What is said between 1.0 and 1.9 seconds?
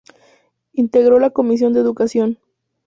la comisión de